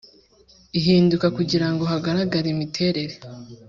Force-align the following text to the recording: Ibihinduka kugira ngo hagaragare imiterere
Ibihinduka 0.77 1.27
kugira 1.37 1.67
ngo 1.71 1.83
hagaragare 1.91 2.47
imiterere 2.51 3.15